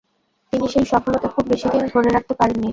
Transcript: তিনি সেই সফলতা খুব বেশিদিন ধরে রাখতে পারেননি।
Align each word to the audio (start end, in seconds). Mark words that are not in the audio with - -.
তিনি 0.53 0.65
সেই 0.73 0.85
সফলতা 0.91 1.27
খুব 1.33 1.45
বেশিদিন 1.51 1.83
ধরে 1.93 2.09
রাখতে 2.11 2.33
পারেননি। 2.39 2.69